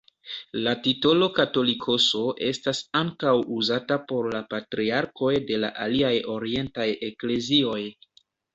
La 0.67 0.71
titolo 0.85 1.27
«katolikoso» 1.39 2.21
estas 2.47 2.79
ankaŭ 3.01 3.35
uzata 3.59 3.99
por 4.13 4.31
la 4.37 4.43
patriarkoj 4.55 5.31
de 5.53 5.63
la 5.67 5.73
aliaj 5.87 6.13
orientaj 6.41 6.91
eklezioj. 7.13 7.81